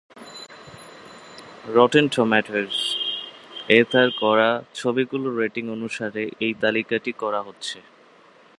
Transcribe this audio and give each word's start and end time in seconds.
Rotten 1.75 2.05
টম্যাটোস-এ 2.07 3.79
তার 3.91 4.09
করা 4.19 4.49
ছবিগুলোর 4.73 5.33
রেটিং 5.37 5.63
অনুসারে 5.69 6.23
এই 6.39 6.53
তালিকাটি 6.61 7.11
করা 7.13 7.41
হচ্ছে। 7.41 7.77